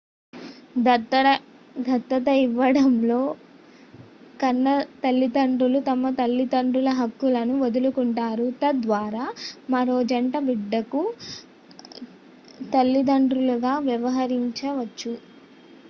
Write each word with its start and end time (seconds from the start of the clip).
దత్తత 0.85 2.27
ఇవ్వడంలో 2.37 3.19
కన్న 4.39 4.65
తల్లిదండ్రులు 5.03 5.79
తమ 5.89 6.11
తల్లిదండ్రుల 6.17 6.89
హక్కులను 7.01 7.53
వదులుకుంటారు 7.61 8.47
తద్వారా 8.63 9.27
మరో 9.69 9.99
జంట 10.11 10.35
బిడ్డకు 10.47 11.03
తల్లిదండ్రులుగా 12.73 13.75
వ్యవహరించవచ్చు 13.87 15.13